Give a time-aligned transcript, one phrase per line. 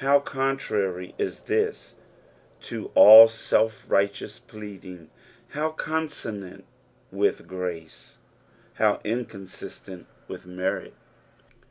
[0.00, 1.94] Ilow contrary is this
[2.62, 5.10] to ell self righteous pleading'.
[5.50, 6.64] How consonant
[7.12, 8.16] with grace
[8.78, 10.94] 1 How inconsistent witli merit